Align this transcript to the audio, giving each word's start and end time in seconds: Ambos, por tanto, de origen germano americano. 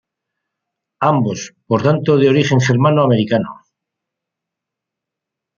Ambos, 1.11 1.39
por 1.67 1.79
tanto, 1.87 2.11
de 2.17 2.27
origen 2.33 2.59
germano 2.67 3.01
americano. 3.07 3.51